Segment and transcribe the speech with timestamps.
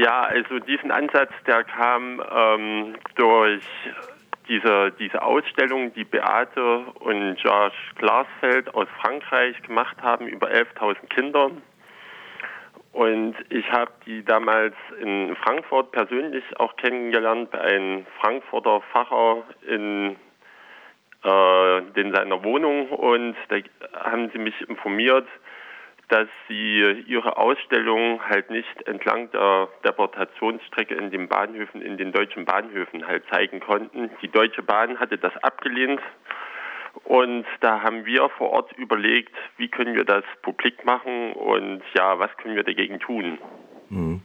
[0.00, 3.62] Ja, also diesen Ansatz, der kam ähm, durch
[4.48, 11.52] diese, diese Ausstellung, die Beate und Georges Glasfeld aus Frankreich gemacht haben über 11.000 Kinder.
[12.92, 20.16] Und ich habe die damals in Frankfurt persönlich auch kennengelernt bei einem Frankfurter Pfarrer in,
[21.24, 22.88] äh, in seiner Wohnung.
[22.88, 23.58] Und da
[24.10, 25.28] haben sie mich informiert,
[26.08, 32.44] dass sie ihre Ausstellung halt nicht entlang der Deportationsstrecke in den Bahnhöfen, in den deutschen
[32.44, 34.10] Bahnhöfen halt zeigen konnten.
[34.22, 36.00] Die Deutsche Bahn hatte das abgelehnt
[37.04, 42.18] und da haben wir vor Ort überlegt, wie können wir das publik machen und ja,
[42.18, 43.38] was können wir dagegen tun.
[43.90, 44.20] Mhm.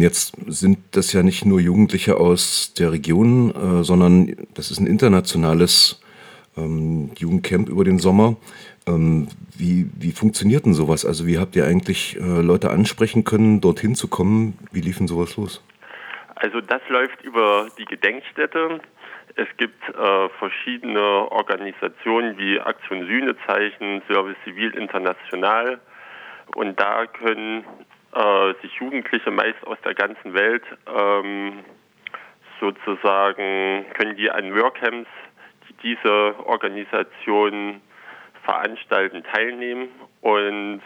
[0.00, 4.86] Jetzt sind das ja nicht nur Jugendliche aus der Region, äh, sondern das ist ein
[4.86, 6.00] internationales
[6.56, 8.36] ähm, Jugendcamp über den Sommer.
[8.86, 11.04] Ähm, wie, wie funktioniert denn sowas?
[11.04, 14.58] Also wie habt ihr eigentlich äh, Leute ansprechen können, dorthin zu kommen?
[14.72, 15.64] Wie lief denn sowas los?
[16.36, 18.80] Also das läuft über die Gedenkstätte.
[19.36, 25.78] Es gibt äh, verschiedene Organisationen wie Aktion Sühnezeichen, Service Civil International
[26.54, 27.64] und da können
[28.14, 31.64] äh, sich Jugendliche meist aus der ganzen Welt ähm,
[32.60, 35.10] sozusagen, können die an Workcamps,
[35.82, 37.80] diese Organisationen
[38.44, 39.88] veranstalten, teilnehmen
[40.20, 40.82] und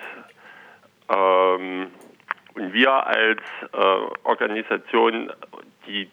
[1.09, 1.89] ähm,
[2.55, 3.41] und wir als
[3.73, 3.77] äh,
[4.25, 5.31] Organisation,
[5.87, 6.09] die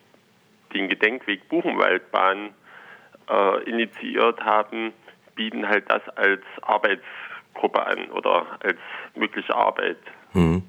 [0.73, 2.49] den Gedenkweg Buchenwaldbahn
[3.29, 4.93] äh, initiiert haben,
[5.35, 8.77] bieten halt das als Arbeitsgruppe an oder als
[9.15, 9.97] mögliche Arbeit.
[10.33, 10.63] Hm.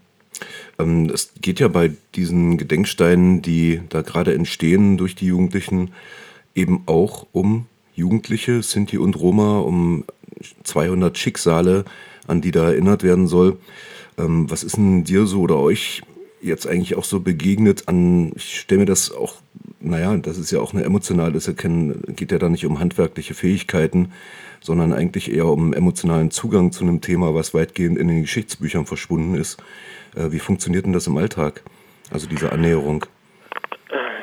[0.79, 5.95] Ähm, es geht ja bei diesen Gedenksteinen, die da gerade entstehen durch die Jugendlichen,
[6.55, 7.67] eben auch um
[7.99, 10.05] Jugendliche, Sinti und Roma, um
[10.63, 11.85] 200 Schicksale,
[12.29, 13.59] an die da erinnert werden soll.
[14.17, 16.03] Ähm, was ist denn dir so oder euch
[16.41, 19.35] jetzt eigentlich auch so begegnet an, ich stelle mir das auch,
[19.81, 24.13] naja, das ist ja auch eine emotionale Erkennen, geht ja da nicht um handwerkliche Fähigkeiten,
[24.61, 29.35] sondern eigentlich eher um emotionalen Zugang zu einem Thema, was weitgehend in den Geschichtsbüchern verschwunden
[29.35, 29.59] ist.
[30.15, 31.65] Äh, wie funktioniert denn das im Alltag?
[32.11, 33.07] Also diese Annäherung?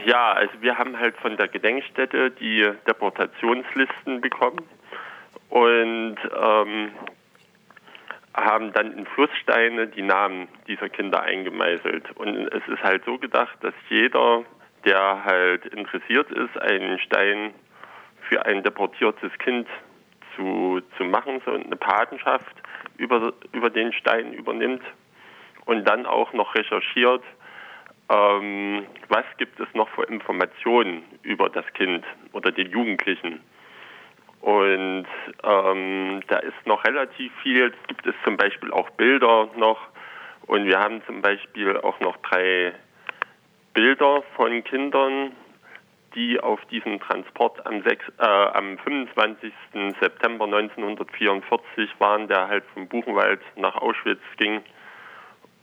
[0.05, 4.61] Ja, also wir haben halt von der Gedenkstätte die Deportationslisten bekommen
[5.49, 6.91] und ähm,
[8.35, 12.11] haben dann in Flusssteine die Namen dieser Kinder eingemeißelt.
[12.17, 14.43] Und es ist halt so gedacht, dass jeder,
[14.85, 17.55] der halt interessiert ist, einen Stein
[18.29, 19.67] für ein deportiertes Kind
[20.35, 22.55] zu, zu machen, so eine Patenschaft
[22.97, 24.83] über, über den Stein übernimmt
[25.65, 27.23] und dann auch noch recherchiert,
[28.09, 33.41] ähm, was gibt es noch für Informationen über das Kind oder den Jugendlichen.
[34.41, 35.07] Und
[35.43, 37.73] ähm, da ist noch relativ viel.
[37.73, 39.79] Es gibt es zum Beispiel auch Bilder noch.
[40.45, 42.73] Und wir haben zum Beispiel auch noch drei
[43.73, 45.31] Bilder von Kindern,
[46.13, 49.51] die auf diesem Transport am, 6, äh, am 25.
[49.99, 54.61] September 1944 waren, der halt vom Buchenwald nach Auschwitz ging.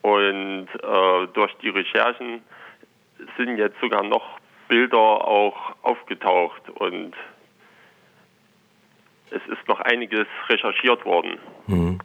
[0.02, 2.42] Und äh, durch die Recherchen
[3.36, 7.14] sind jetzt sogar noch Bilder auch aufgetaucht und
[9.30, 11.38] es ist noch einiges recherchiert worden.
[11.66, 11.98] Mhm.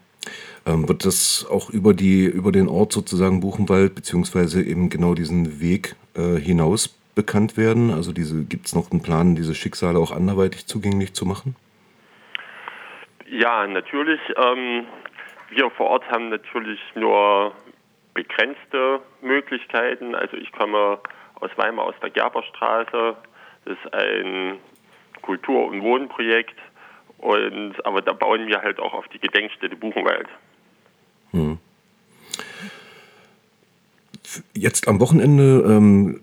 [0.66, 5.62] Ähm, wird das auch über, die, über den Ort sozusagen Buchenwald, beziehungsweise eben genau diesen
[5.62, 7.92] Weg äh, hinaus bekannt werden?
[7.92, 11.56] Also gibt es noch einen Plan, diese Schicksale auch anderweitig zugänglich zu machen?
[13.30, 14.20] Ja, natürlich.
[14.36, 14.86] Ähm,
[15.50, 17.54] wir vor Ort haben natürlich nur
[18.18, 20.16] begrenzte Möglichkeiten.
[20.16, 21.00] Also ich komme
[21.36, 23.16] aus Weimar aus der Gerberstraße.
[23.66, 24.58] Das ist ein
[25.22, 26.56] Kultur- und Wohnprojekt.
[27.20, 30.28] Und, aber da bauen wir halt auch auf die Gedenkstätte Buchenwald.
[31.32, 31.60] Hm.
[34.54, 36.20] Jetzt am Wochenende ähm,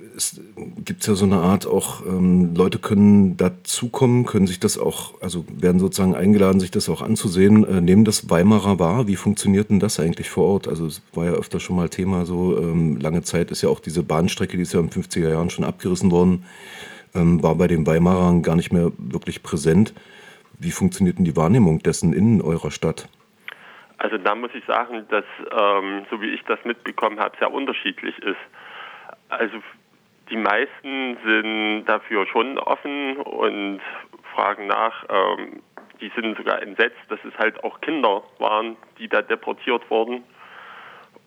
[0.85, 5.21] gibt es ja so eine Art auch, ähm, Leute können dazukommen, können sich das auch,
[5.21, 9.09] also werden sozusagen eingeladen, sich das auch anzusehen, äh, nehmen das Weimarer wahr.
[9.09, 10.69] Wie funktioniert denn das eigentlich vor Ort?
[10.69, 13.81] Also es war ja öfter schon mal Thema, so ähm, lange Zeit ist ja auch
[13.81, 16.45] diese Bahnstrecke, die ist ja in den 50er Jahren schon abgerissen worden,
[17.15, 19.95] ähm, war bei den Weimarern gar nicht mehr wirklich präsent.
[20.59, 23.09] Wie funktioniert denn die Wahrnehmung dessen in eurer Stadt?
[23.99, 28.17] Also da muss ich sagen, dass, ähm, so wie ich das mitbekommen habe, sehr unterschiedlich
[28.19, 28.37] ist.
[29.29, 29.57] Also
[30.31, 33.81] die meisten sind dafür schon offen und
[34.35, 35.05] fragen nach.
[35.09, 35.63] Ähm,
[36.01, 40.25] die sind sogar entsetzt, dass es halt auch Kinder waren, die da deportiert wurden.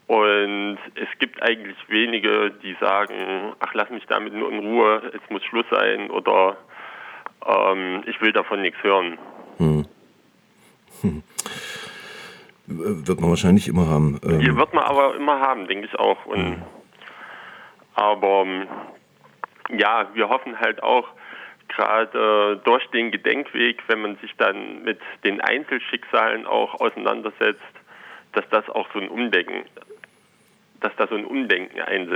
[0.08, 5.30] Und es gibt eigentlich wenige, die sagen, ach lass mich damit nur in Ruhe, es
[5.30, 6.58] muss Schluss sein oder
[7.46, 9.18] ähm, ich will davon nichts hören.
[9.58, 9.86] Hm.
[11.02, 11.24] Hm.
[12.68, 14.20] Wird man wahrscheinlich immer haben.
[14.24, 14.40] Ähm.
[14.40, 16.26] Die wird man aber immer haben, denke ich auch.
[16.26, 16.62] Und, hm.
[17.98, 18.68] Aber ähm,
[19.76, 21.10] ja, wir hoffen halt auch,
[21.68, 27.60] gerade äh, durch den Gedenkweg, wenn man sich dann mit den Einzelschicksalen auch auseinandersetzt,
[28.34, 29.66] dass das auch so ein Umdenken,
[30.80, 32.14] dass da so ein Umdenken einsetzt.